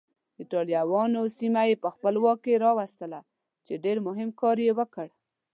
[0.39, 3.19] ایټالویانو سیمه یې په خپل واک کې راوستله
[3.65, 5.07] چې ډېر مهم کار یې وکړ.